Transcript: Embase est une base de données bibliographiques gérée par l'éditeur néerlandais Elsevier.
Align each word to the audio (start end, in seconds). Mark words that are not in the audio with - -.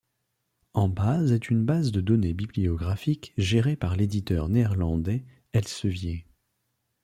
Embase 0.73 1.31
est 1.31 1.51
une 1.51 1.63
base 1.63 1.91
de 1.91 2.01
données 2.01 2.33
bibliographiques 2.33 3.33
gérée 3.37 3.75
par 3.75 3.95
l'éditeur 3.95 4.49
néerlandais 4.49 5.23
Elsevier. 5.53 6.25